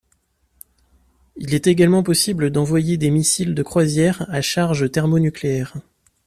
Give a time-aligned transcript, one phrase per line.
[1.35, 5.75] Il est également possible d'envoyer des missiles de croisière à charge thermonucléaire.